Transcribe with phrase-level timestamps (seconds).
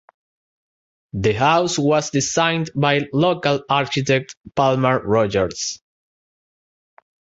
[1.13, 5.79] The house was designed by local architect Palmer Rogers.